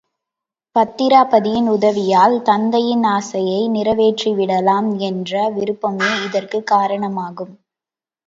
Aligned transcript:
பத்திராபதியின் 0.75 1.67
உதவியால் 1.69 2.41
தத்தையின் 2.41 3.05
ஆசையை 3.07 3.69
நிறைவேற்றிவிடலாம் 3.69 4.97
என்ற 4.99 5.49
விருப்பமே 5.49 6.09
இதற்குக் 6.25 6.67
காரணமாகும். 6.67 7.53